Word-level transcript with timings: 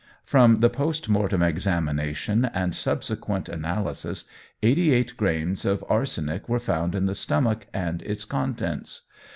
From 0.23 0.61
the 0.61 0.69
post 0.71 1.09
mortem 1.09 1.43
examination 1.43 2.45
and 2.45 2.73
subsequent 2.73 3.47
analysis 3.47 4.25
eighty 4.63 4.91
eight 4.91 5.15
grains 5.15 5.63
of 5.63 5.85
arsenic 5.89 6.49
were 6.49 6.57
found 6.59 6.95
in 6.95 7.05
the 7.05 7.13
stomach 7.13 7.67
and 7.71 8.01
its 8.01 8.25
contents. 8.25 9.03